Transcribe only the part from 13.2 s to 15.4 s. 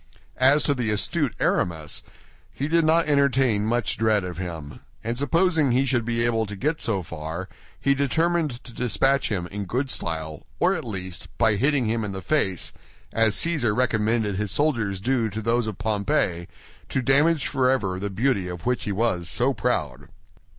Cæsar recommended his soldiers do to